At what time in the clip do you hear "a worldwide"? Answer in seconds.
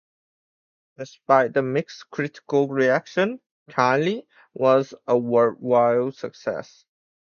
5.05-6.15